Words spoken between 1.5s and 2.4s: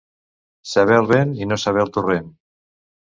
no saber el torrent.